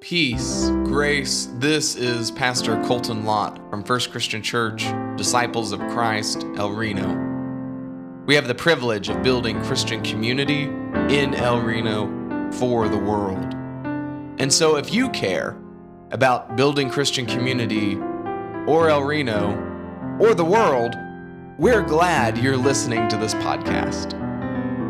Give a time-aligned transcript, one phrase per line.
[0.00, 1.48] Peace, grace.
[1.54, 8.22] This is Pastor Colton Lott from First Christian Church, Disciples of Christ, El Reno.
[8.26, 10.64] We have the privilege of building Christian community
[11.08, 13.54] in El Reno for the world.
[14.38, 15.56] And so, if you care
[16.10, 17.96] about building Christian community
[18.66, 19.54] or El Reno
[20.20, 20.94] or the world,
[21.58, 24.13] we're glad you're listening to this podcast.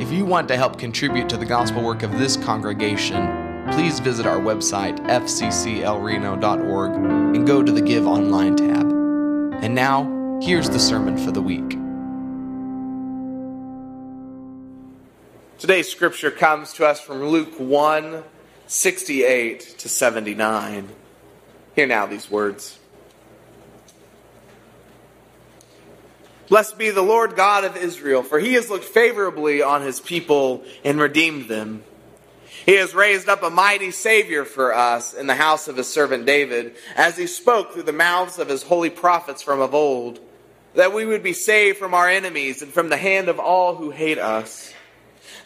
[0.04, 3.26] If you want to help contribute to the gospel work of this congregation,
[3.72, 6.90] please visit our website, fcclreno.org,
[7.34, 8.92] and go to the Give Online tab.
[9.64, 11.70] And now, here's the sermon for the week.
[15.58, 18.24] Today's scripture comes to us from Luke 1
[18.66, 20.90] 68 to 79.
[21.74, 22.78] Hear now these words.
[26.54, 30.62] Blessed be the Lord God of Israel, for he has looked favorably on his people
[30.84, 31.82] and redeemed them.
[32.64, 36.26] He has raised up a mighty Savior for us in the house of his servant
[36.26, 40.20] David, as he spoke through the mouths of his holy prophets from of old,
[40.76, 43.90] that we would be saved from our enemies and from the hand of all who
[43.90, 44.72] hate us.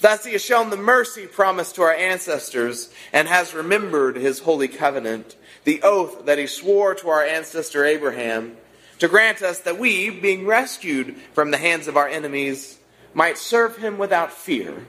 [0.02, 4.68] Thus he has shown the mercy promised to our ancestors and has remembered his holy
[4.68, 8.58] covenant, the oath that he swore to our ancestor Abraham,
[8.98, 12.78] to grant us that we, being rescued from the hands of our enemies,
[13.14, 14.86] might serve him without fear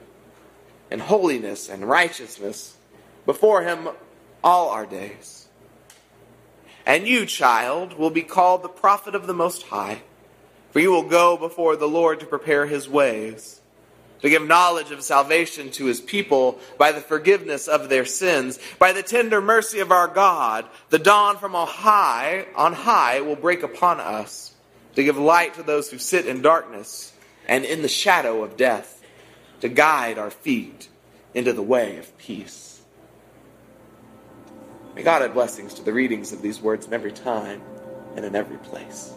[0.92, 2.76] in holiness and righteousness
[3.26, 3.90] before him
[4.44, 5.48] all our days.
[6.86, 10.02] And you, child, will be called the prophet of the Most High,
[10.72, 13.59] for you will go before the Lord to prepare his ways,
[14.22, 18.92] to give knowledge of salvation to his people by the forgiveness of their sins, by
[18.92, 20.66] the tender mercy of our God.
[20.90, 24.54] The dawn from on high, on high will break upon us,
[24.96, 27.14] to give light to those who sit in darkness
[27.48, 29.02] and in the shadow of death
[29.62, 30.90] to guide our feet
[31.34, 32.82] into the way of peace.
[34.96, 37.62] May God add blessings to the readings of these words in every time
[38.16, 39.14] and in every place.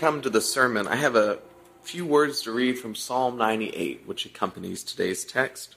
[0.00, 1.40] Come to the sermon, I have a
[1.82, 5.76] few words to read from Psalm 98, which accompanies today's text.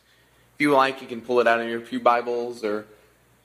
[0.56, 2.86] If you like, you can pull it out in your Pew Bibles or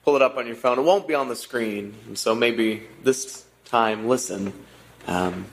[0.05, 0.79] pull it up on your phone.
[0.79, 4.53] It won't be on the screen, and so maybe this time listen
[5.05, 5.47] um,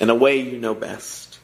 [0.00, 1.38] in a way you know best.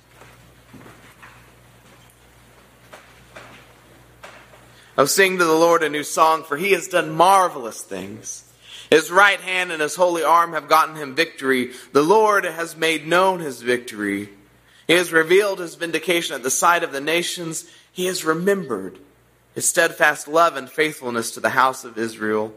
[4.99, 8.50] Oh, sing to the Lord a new song, for he has done marvelous things.
[8.91, 11.71] His right hand and his holy arm have gotten him victory.
[11.93, 14.31] The Lord has made known his victory.
[14.89, 17.71] He has revealed his vindication at the sight of the nations.
[17.93, 18.99] He has remembered
[19.55, 22.53] his steadfast love and faithfulness to the house of Israel.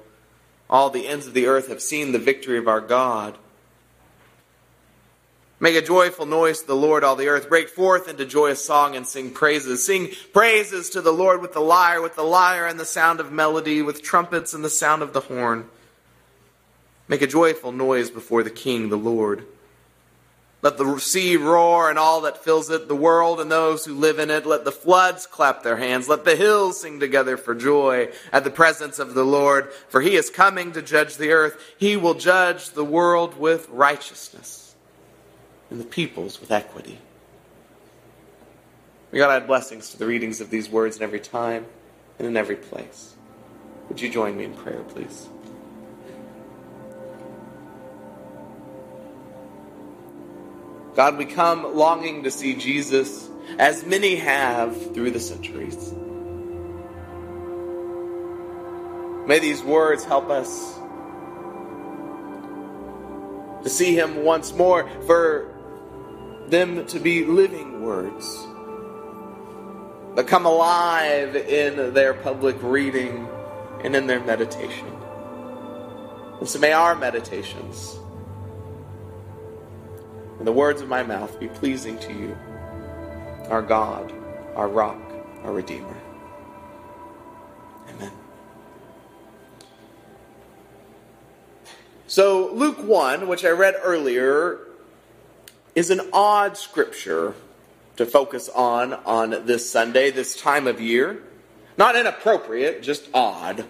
[0.69, 3.37] All the ends of the earth have seen the victory of our God.
[5.59, 7.47] Make a joyful noise to the Lord, all the earth.
[7.47, 9.85] Break forth into joyous song and sing praises.
[9.85, 13.31] Sing praises to the Lord with the lyre, with the lyre and the sound of
[13.31, 15.69] melody, with trumpets and the sound of the horn.
[17.07, 19.45] Make a joyful noise before the King, the Lord.
[20.63, 24.17] Let the sea roar and all that fills it, the world and those who live
[24.17, 24.45] in it.
[24.45, 26.07] Let the floods clap their hands.
[26.07, 29.73] Let the hills sing together for joy at the presence of the Lord.
[29.89, 31.61] For he is coming to judge the earth.
[31.77, 34.73] He will judge the world with righteousness
[35.69, 36.97] and the peoples with equity.
[39.11, 41.65] May God add blessings to the readings of these words in every time
[42.17, 43.15] and in every place.
[43.89, 45.27] Would you join me in prayer, please?
[50.95, 55.91] God, we come longing to see Jesus, as many have through the centuries.
[59.27, 60.75] May these words help us
[63.63, 65.49] to see him once more, for
[66.47, 68.45] them to be living words
[70.15, 73.27] that come alive in their public reading
[73.83, 74.91] and in their meditation.
[76.39, 77.97] And so may our meditations
[80.37, 82.37] and the words of my mouth be pleasing to you,
[83.49, 84.13] our God,
[84.55, 85.01] our rock,
[85.43, 85.95] our Redeemer.
[87.89, 88.11] Amen.
[92.07, 94.59] So, Luke 1, which I read earlier,
[95.75, 97.33] is an odd scripture
[97.97, 101.23] to focus on on this Sunday, this time of year.
[101.77, 103.65] Not inappropriate, just odd.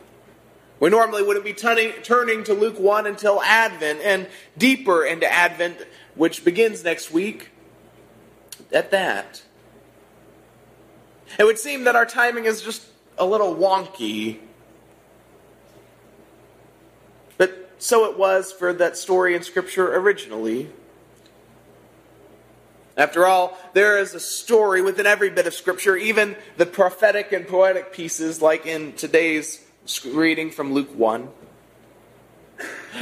[0.84, 4.28] We normally wouldn't be turning, turning to Luke 1 until Advent and
[4.58, 5.78] deeper into Advent
[6.14, 7.52] which begins next week,
[8.70, 9.44] at that.
[11.40, 12.86] It would seem that our timing is just
[13.18, 14.40] a little wonky.
[17.38, 20.70] But so it was for that story in Scripture originally.
[22.98, 27.48] After all, there is a story within every bit of Scripture, even the prophetic and
[27.48, 29.62] poetic pieces, like in today's
[30.06, 31.30] reading from Luke 1.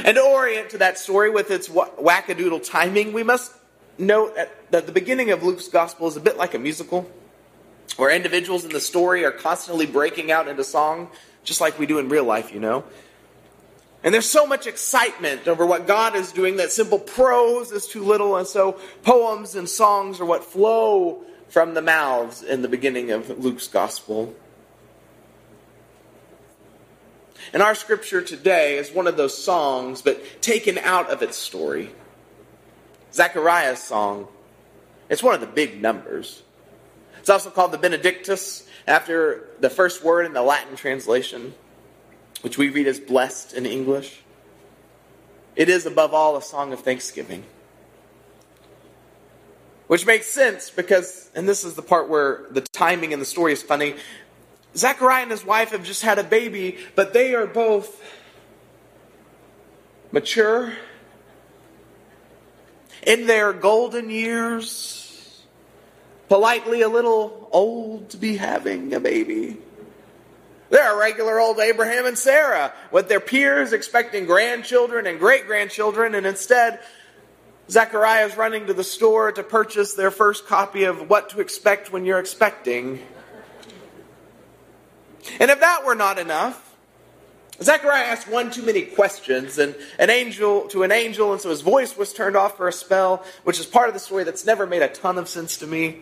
[0.04, 3.52] And to orient to that story with its wackadoodle timing, we must
[3.98, 4.36] note
[4.70, 7.08] that the beginning of Luke's Gospel is a bit like a musical,
[7.96, 11.08] where individuals in the story are constantly breaking out into song,
[11.44, 12.84] just like we do in real life, you know.
[14.02, 18.02] And there's so much excitement over what God is doing that simple prose is too
[18.02, 23.12] little, and so poems and songs are what flow from the mouths in the beginning
[23.12, 24.34] of Luke's gospel.
[27.52, 31.90] And our scripture today is one of those songs, but taken out of its story.
[33.12, 34.28] Zechariah's song.
[35.08, 36.42] It's one of the big numbers.
[37.18, 41.54] It's also called the Benedictus, after the first word in the Latin translation
[42.42, 44.20] which we read as blessed in English.
[45.56, 47.44] It is, above all, a song of thanksgiving.
[49.86, 53.52] Which makes sense because, and this is the part where the timing in the story
[53.52, 53.94] is funny.
[54.76, 58.02] Zechariah and his wife have just had a baby, but they are both
[60.10, 60.72] mature
[63.02, 65.42] in their golden years,
[66.28, 69.58] politely a little old to be having a baby.
[70.70, 76.14] They're a regular old Abraham and Sarah with their peers expecting grandchildren and great grandchildren,
[76.14, 76.80] and instead,
[77.68, 81.92] Zechariah is running to the store to purchase their first copy of What to Expect
[81.92, 83.00] When You're Expecting.
[85.38, 86.76] And if that were not enough,
[87.60, 91.60] Zechariah asked one too many questions and an angel to an angel, and so his
[91.60, 94.66] voice was turned off for a spell, which is part of the story that's never
[94.66, 96.00] made a ton of sense to me.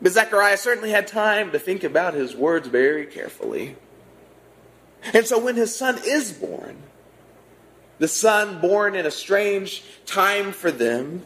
[0.00, 3.76] But Zechariah certainly had time to think about his words very carefully.
[5.12, 6.82] And so when his son is born,
[7.98, 11.22] the son born in a strange time for them,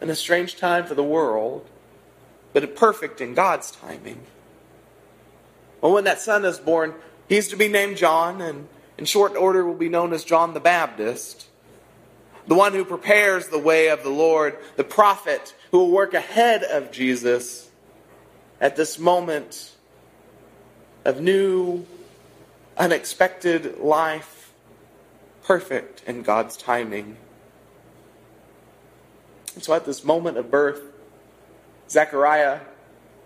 [0.00, 1.68] in a strange time for the world,
[2.52, 4.20] but perfect in God's timing.
[5.80, 6.94] Well, when that son is born,
[7.28, 10.60] he's to be named John, and in short order will be known as John the
[10.60, 11.46] Baptist,
[12.46, 16.64] the one who prepares the way of the Lord, the prophet who will work ahead
[16.64, 17.70] of Jesus
[18.60, 19.72] at this moment
[21.04, 21.86] of new
[22.76, 24.52] unexpected life,
[25.44, 27.16] perfect in God's timing.
[29.54, 30.80] And so at this moment of birth,
[31.88, 32.60] Zechariah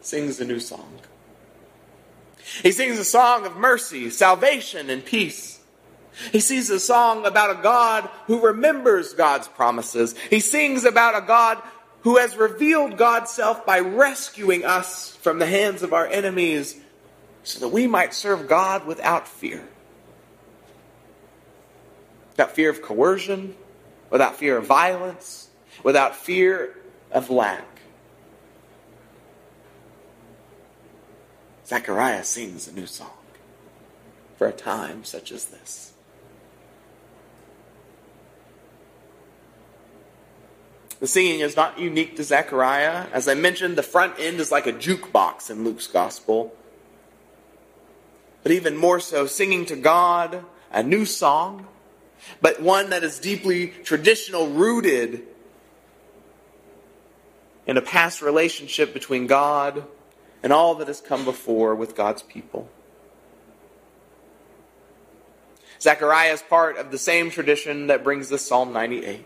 [0.00, 0.98] sings a new song.
[2.62, 5.60] He sings a song of mercy, salvation, and peace.
[6.30, 10.14] He sees a song about a God who remembers God's promises.
[10.28, 11.62] He sings about a God
[12.02, 16.78] who has revealed God's self by rescuing us from the hands of our enemies
[17.44, 19.66] so that we might serve God without fear.
[22.32, 23.54] Without fear of coercion,
[24.10, 25.48] without fear of violence,
[25.82, 26.76] without fear
[27.10, 27.71] of lack.
[31.66, 33.10] Zechariah sings a new song
[34.36, 35.92] for a time such as this.
[41.00, 43.06] The singing is not unique to Zechariah.
[43.12, 46.54] As I mentioned, the front end is like a jukebox in Luke's gospel
[48.42, 51.66] but even more so, singing to God a new song,
[52.40, 55.22] but one that is deeply traditional, rooted
[57.66, 59.84] in a past relationship between God
[60.42, 62.68] and all that has come before with God's people.
[65.80, 69.24] Zechariah is part of the same tradition that brings us Psalm 98.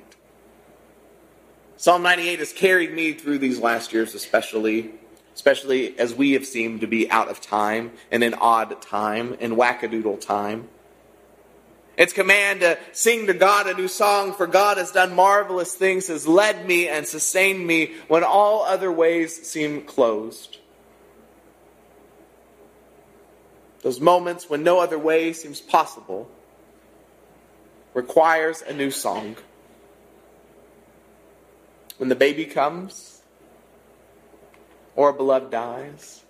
[1.76, 4.92] Psalm 98 has carried me through these last years, especially
[5.37, 9.52] especially as we have seemed to be out of time and in odd time and
[9.52, 10.66] wackadoodle time.
[11.99, 16.08] Its command to sing to God a new song, for God has done marvelous things,
[16.08, 20.56] has led me and sustained me when all other ways seem closed.
[23.87, 26.28] Those moments when no other way seems possible
[27.95, 29.37] requires a new song.
[31.97, 33.23] When the baby comes,
[34.97, 36.25] or a beloved dies,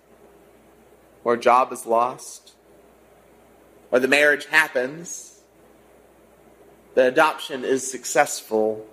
[1.23, 2.53] or a job is lost,
[3.89, 5.41] or the marriage happens,
[6.93, 8.85] the adoption is successful,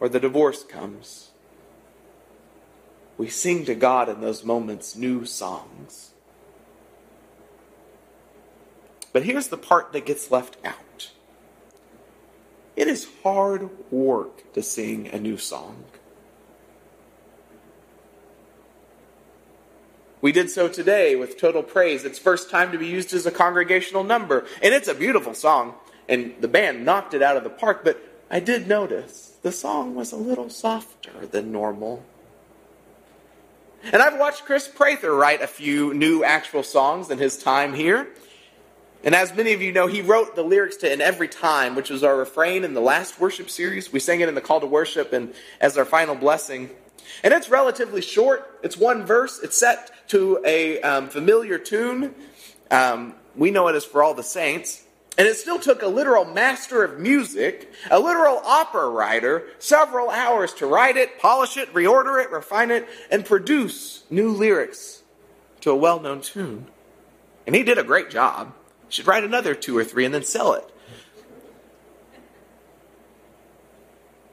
[0.00, 1.30] or the divorce comes.
[3.18, 6.11] We sing to God in those moments new songs.
[9.12, 11.10] But here's the part that gets left out.
[12.76, 15.84] It is hard work to sing a new song.
[20.22, 22.04] We did so today with Total Praise.
[22.04, 25.74] It's first time to be used as a congregational number, and it's a beautiful song.
[26.08, 27.96] and the band knocked it out of the park, but
[28.30, 32.04] I did notice the song was a little softer than normal.
[33.84, 38.08] And I've watched Chris Prather write a few new actual songs in his time here.
[39.04, 41.90] And as many of you know, he wrote the lyrics to In Every Time, which
[41.90, 43.92] was our refrain in the last worship series.
[43.92, 46.70] We sang it in the call to worship and as our final blessing.
[47.24, 48.60] And it's relatively short.
[48.62, 49.40] It's one verse.
[49.42, 52.14] It's set to a um, familiar tune.
[52.70, 54.84] Um, we know it as For All the Saints.
[55.18, 60.54] And it still took a literal master of music, a literal opera writer, several hours
[60.54, 65.02] to write it, polish it, reorder it, refine it, and produce new lyrics
[65.60, 66.66] to a well known tune.
[67.46, 68.54] And he did a great job.
[68.92, 70.68] Should write another two or three and then sell it.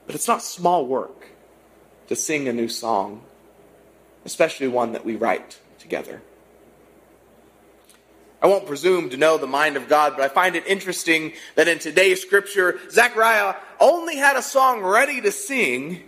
[0.05, 1.27] But it's not small work
[2.09, 3.21] to sing a new song,
[4.25, 6.21] especially one that we write together.
[8.41, 11.69] I won't presume to know the mind of God, but I find it interesting that
[11.69, 16.03] in today's scripture, Zechariah only had a song ready to sing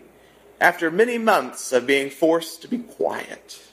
[0.60, 3.71] after many months of being forced to be quiet.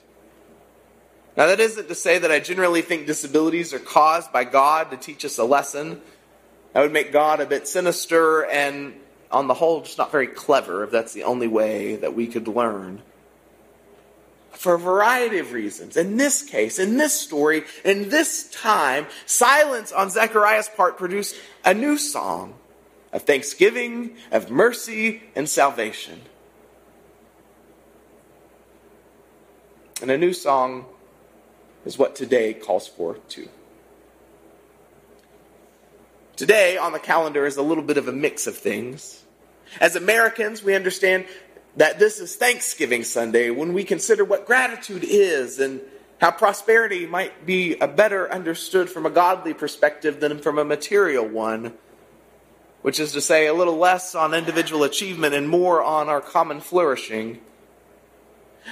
[1.39, 4.97] Now, that isn't to say that I generally think disabilities are caused by God to
[4.97, 6.03] teach us a lesson.
[6.73, 8.95] That would make God a bit sinister and,
[9.31, 12.49] on the whole, just not very clever if that's the only way that we could
[12.49, 13.03] learn
[14.51, 15.97] for a variety of reasons.
[15.97, 21.73] In this case, in this story, in this time, silence on Zechariah's part produced a
[21.73, 22.55] new song
[23.13, 26.21] of thanksgiving, of mercy, and salvation.
[30.03, 30.87] And a new song
[31.89, 33.49] is what today calls for too.
[36.37, 39.25] Today on the calendar is a little bit of a mix of things.
[39.81, 41.25] As Americans, we understand
[41.77, 45.81] that this is Thanksgiving Sunday when we consider what gratitude is and
[46.21, 51.27] how prosperity might be a better understood from a godly perspective than from a material
[51.27, 51.73] one,
[52.83, 56.61] which is to say, a little less on individual achievement and more on our common
[56.61, 57.41] flourishing.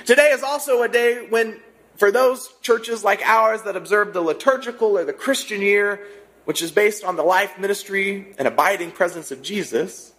[0.04, 1.62] Today is also a day when,
[1.96, 6.00] for those churches like ours that observe the liturgical or the Christian year,
[6.44, 10.12] which is based on the life, ministry, and abiding presence of Jesus,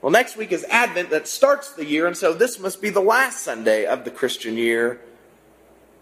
[0.00, 3.00] well, next week is Advent that starts the year, and so this must be the
[3.00, 5.00] last Sunday of the Christian year.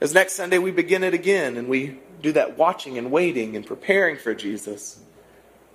[0.03, 3.65] As next Sunday we begin it again, and we do that watching and waiting and
[3.65, 5.01] preparing for Jesus.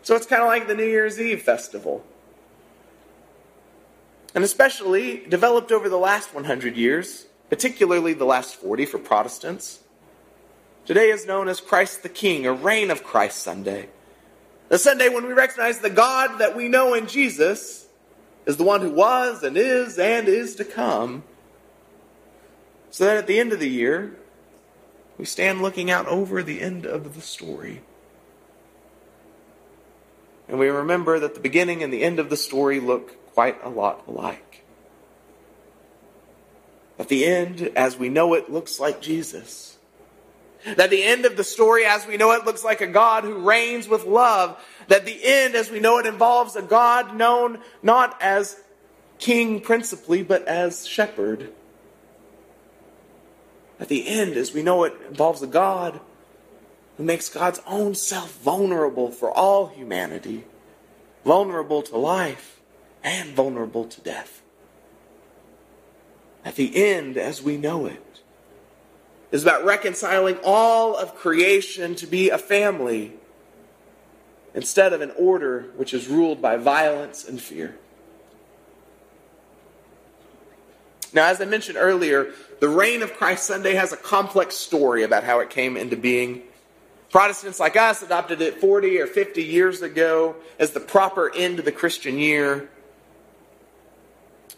[0.03, 2.05] So it's kind of like the New Year's Eve festival.
[4.35, 9.81] And especially developed over the last 100 years, particularly the last 40 for Protestants.
[10.86, 13.89] Today is known as Christ the King, or Reign of Christ Sunday.
[14.70, 17.88] The Sunday when we recognize the God that we know in Jesus
[18.46, 21.24] is the one who was and is and is to come,
[22.89, 24.15] so that at the end of the year,
[25.17, 27.81] we stand looking out over the end of the story.
[30.48, 33.70] And we remember that the beginning and the end of the story look quite a
[33.70, 34.60] lot alike.
[37.01, 39.75] At the end, as we know it, looks like Jesus.
[40.75, 43.39] That the end of the story, as we know it, looks like a God who
[43.39, 44.63] reigns with love.
[44.88, 48.55] That the end, as we know it, involves a God known not as
[49.17, 51.51] king principally, but as shepherd.
[53.79, 56.00] At the end, as we know it, involves a God
[56.98, 60.43] who makes God's own self vulnerable for all humanity,
[61.25, 62.62] vulnerable to life
[63.03, 64.40] and vulnerable to death.
[66.43, 68.21] At the end, as we know it,
[69.31, 73.13] is about reconciling all of creation to be a family
[74.53, 77.75] instead of an order which is ruled by violence and fear.
[81.13, 85.24] Now, as I mentioned earlier, the reign of Christ Sunday has a complex story about
[85.24, 86.43] how it came into being.
[87.10, 91.65] Protestants like us adopted it 40 or 50 years ago as the proper end of
[91.65, 92.69] the Christian year.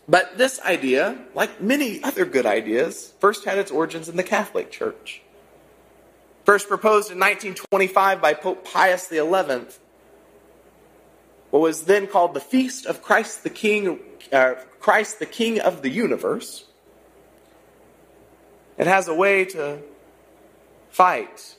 [0.08, 4.70] But this idea, like many other good ideas, first had its origins in the Catholic
[4.70, 5.22] Church.
[6.46, 9.22] First proposed in 1925 by Pope Pius XI,
[11.52, 14.00] what was then called the Feast of Christ the King,
[14.32, 16.66] uh, Christ the King of the Universe.
[18.78, 19.80] It has a way to
[20.90, 21.56] fight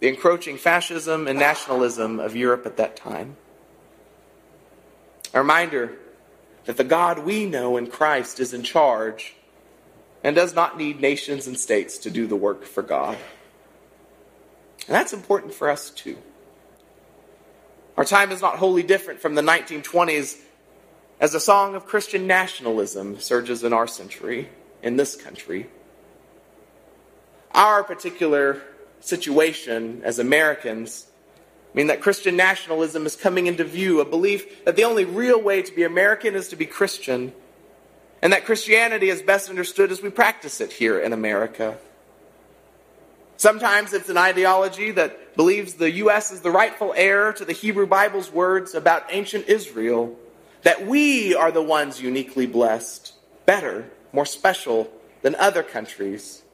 [0.00, 3.36] the encroaching fascism and nationalism of Europe at that time.
[5.32, 5.96] A reminder
[6.64, 9.34] that the God we know in Christ is in charge
[10.22, 13.18] and does not need nations and states to do the work for God.
[14.86, 16.16] And that's important for us too.
[17.96, 20.40] Our time is not wholly different from the 1920s
[21.20, 24.48] as a song of Christian nationalism surges in our century,
[24.82, 25.68] in this country.
[27.52, 28.60] Our particular
[29.00, 31.06] situation as Americans
[31.74, 35.42] I mean, that Christian nationalism is coming into view, a belief that the only real
[35.42, 37.32] way to be American is to be Christian,
[38.22, 41.76] and that Christianity is best understood as we practice it here in America.
[43.38, 46.30] Sometimes it's an ideology that believes the U.S.
[46.30, 50.16] is the rightful heir to the Hebrew Bible's words about ancient Israel,
[50.62, 53.14] that we are the ones uniquely blessed,
[53.46, 54.90] better, more special
[55.22, 56.44] than other countries,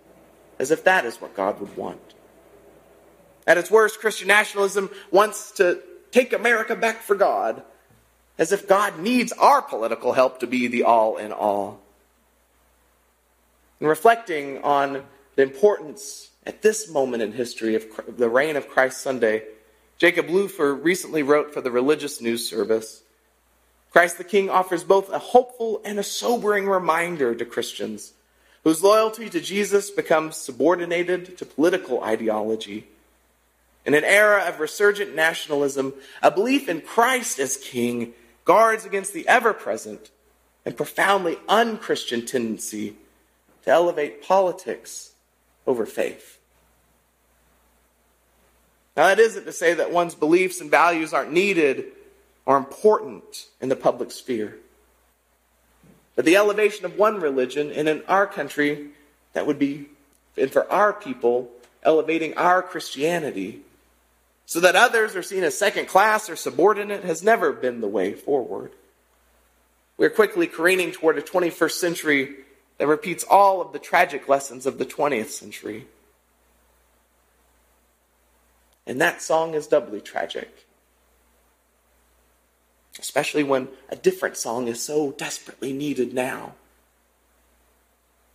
[0.59, 2.15] as if that is what God would want.
[3.47, 5.81] At its worst, Christian nationalism wants to
[6.13, 7.63] take America back for God,
[8.39, 11.81] as if God needs our political help to be the all in all.
[13.81, 15.05] And reflecting on
[15.37, 17.85] the importance at this moment in history of
[18.17, 19.45] the reign of Christ Sunday,
[19.99, 23.03] Jacob Lupfer recently wrote for the Religious News Service
[23.91, 28.13] Christ the King offers both a hopeful and a sobering reminder to Christians
[28.63, 32.87] whose loyalty to Jesus becomes subordinated to political ideology
[33.85, 38.13] in an era of resurgent nationalism, a belief in Christ as King
[38.45, 40.11] guards against the ever present
[40.65, 42.97] and profoundly unchristian tendency
[43.65, 45.13] to elevate politics
[45.67, 46.39] over faith.
[48.97, 51.87] Now, that isn't to say that one's beliefs and values aren't needed
[52.45, 54.57] or important in the public sphere.
[56.17, 58.89] But the elevation of one religion, and in our country,
[59.33, 59.87] that would be,
[60.37, 61.51] and for our people,
[61.83, 63.63] elevating our Christianity,
[64.51, 68.13] so that others are seen as second class or subordinate has never been the way
[68.13, 68.73] forward.
[69.97, 72.35] We're quickly careening toward a 21st century
[72.79, 75.87] that repeats all of the tragic lessons of the 20th century.
[78.89, 80.67] And that song is doubly tragic.
[82.99, 86.55] Especially when a different song is so desperately needed now.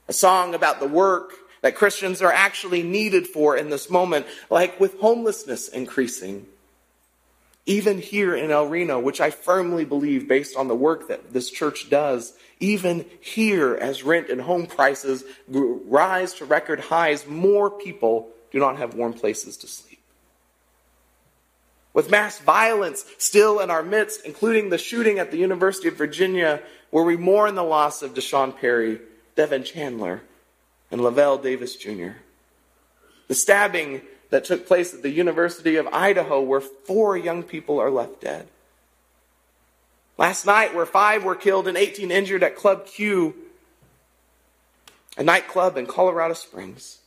[0.08, 1.34] A song about the work
[1.66, 6.46] that Christians are actually needed for in this moment, like with homelessness increasing.
[7.66, 11.50] Even here in El Reno, which I firmly believe, based on the work that this
[11.50, 18.30] church does, even here, as rent and home prices rise to record highs, more people
[18.52, 20.04] do not have warm places to sleep.
[21.96, 26.62] With mass violence still in our midst, including the shooting at the University of Virginia,
[26.92, 29.00] where we mourn the loss of D'Sean Perry,
[29.36, 30.22] Devin Chandler,
[30.96, 32.12] and Lavel Davis Jr.
[33.28, 37.92] The stabbing that took place at the University of Idaho, where four young people are
[37.92, 38.48] left dead.
[40.18, 43.36] Last night, where five were killed and 18 injured at Club Q,
[45.18, 47.00] a nightclub in Colorado Springs.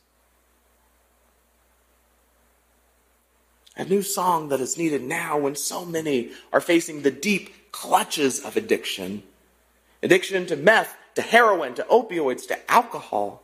[3.75, 8.39] A new song that is needed now when so many are facing the deep clutches
[8.39, 9.23] of addiction
[10.03, 13.41] addiction to meth, to heroin, to opioids, to alcohol.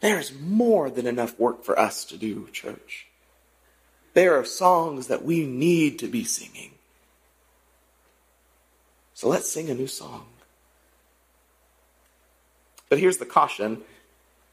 [0.00, 3.06] There's more than enough work for us to do, church.
[4.14, 6.72] There are songs that we need to be singing.
[9.14, 10.26] So let's sing a new song.
[12.88, 13.82] But here's the caution.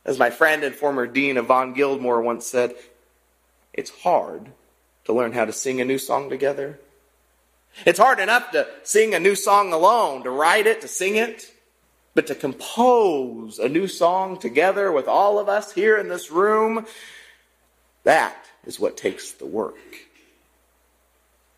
[0.06, 2.73] As my friend and former dean of Von Gilmore once said,
[3.73, 4.51] it's hard
[5.06, 6.79] to learn how to sing a new song together.
[7.86, 11.51] It's hard enough to sing a new song alone, to write it, to sing it.
[12.15, 16.86] But to compose a new song together with all of us here in this room,
[18.04, 19.78] that is what takes the work.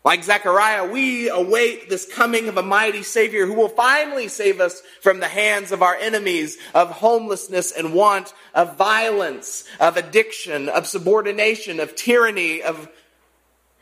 [0.06, 4.80] Like Zechariah, we await this coming of a mighty Savior who will finally save us
[5.00, 10.86] from the hands of our enemies, of homelessness and want, of violence, of addiction, of
[10.86, 12.88] subordination, of tyranny, of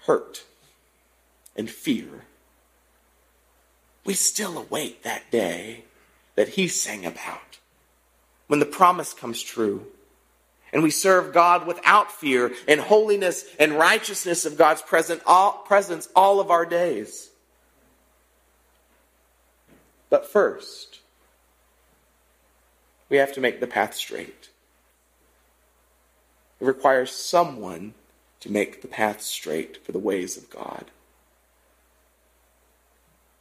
[0.07, 0.45] hurt
[1.57, 2.25] and fear.
[4.07, 5.85] We still await that day
[6.35, 7.59] that he sang about.
[8.47, 9.87] When the promise comes true,
[10.73, 16.09] and we serve God without fear and holiness and righteousness of God's present, all, presence
[16.17, 17.31] all of our days.
[20.11, 20.99] But first,
[23.09, 24.49] we have to make the path straight.
[26.61, 27.95] It requires someone
[28.41, 30.87] to make the path straight for the ways of God.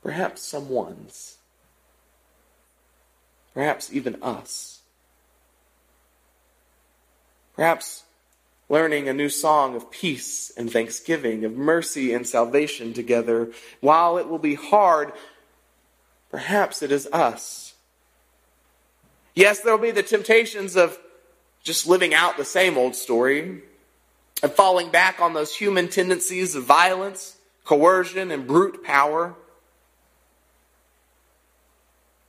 [0.03, 1.37] Perhaps someone's
[3.53, 4.81] perhaps even us.
[7.55, 8.03] Perhaps
[8.69, 13.51] learning a new song of peace and thanksgiving, of mercy and salvation together.
[13.81, 15.13] While it will be hard,
[16.31, 17.73] perhaps it is us.
[19.35, 20.97] Yes, there will be the temptations of
[21.63, 23.61] just living out the same old story
[24.41, 29.35] and falling back on those human tendencies of violence, coercion, and brute power.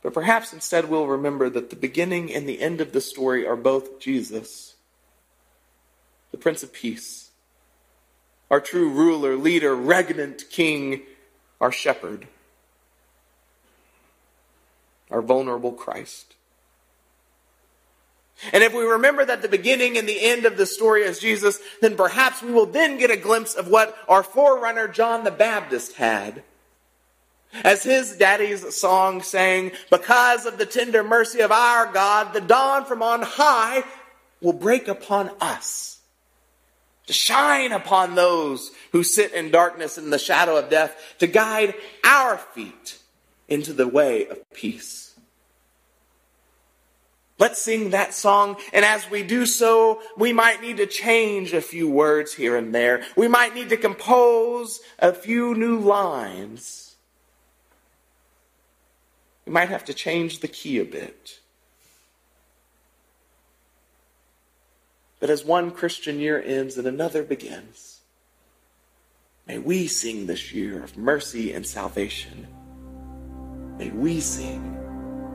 [0.04, 3.56] But perhaps instead we'll remember that the beginning and the end of the story are
[3.56, 4.74] both Jesus,
[6.30, 7.30] the Prince of Peace,
[8.50, 11.00] our true ruler, leader, regnant king,
[11.58, 12.28] our shepherd,
[15.10, 16.34] our vulnerable Christ.
[18.52, 21.60] And if we remember that the beginning and the end of the story is Jesus,
[21.80, 25.94] then perhaps we will then get a glimpse of what our forerunner John the Baptist
[25.94, 26.42] had.
[27.62, 32.84] As his daddy's song sang, Because of the tender mercy of our God, the dawn
[32.84, 33.84] from on high
[34.40, 36.00] will break upon us,
[37.06, 41.74] to shine upon those who sit in darkness and the shadow of death, to guide
[42.02, 42.98] our feet
[43.48, 45.14] into the way of peace.
[47.38, 51.60] Let's sing that song, and as we do so, we might need to change a
[51.60, 53.02] few words here and there.
[53.16, 56.83] We might need to compose a few new lines.
[59.46, 61.40] We might have to change the key a bit.
[65.20, 68.00] But as one Christian year ends and another begins,
[69.46, 72.46] may we sing this year of mercy and salvation.
[73.78, 74.76] May we sing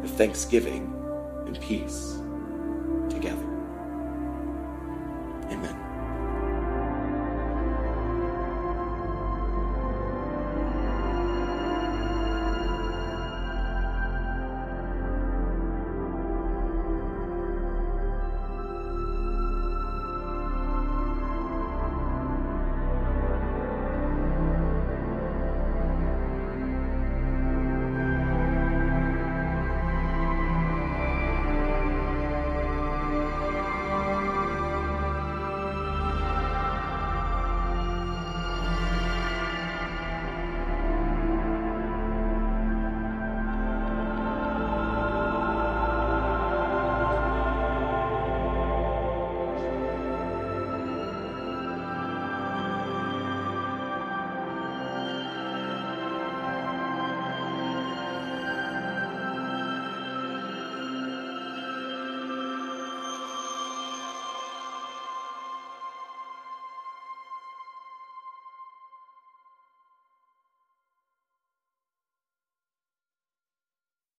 [0.03, 0.93] of thanksgiving
[1.45, 2.19] and peace
[3.09, 3.45] together.
[5.51, 5.78] Amen.